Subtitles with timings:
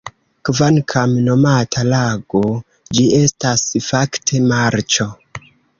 [0.47, 2.43] Kvankam nomata lago,
[2.99, 5.13] ĝi estas fakte marĉo.